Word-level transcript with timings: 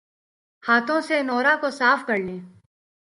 ہاتھوں 0.63 0.99
سے 1.01 1.21
نورہ 1.23 1.55
کو 1.61 1.69
صاف 1.71 2.05
کرلیں 2.07 2.39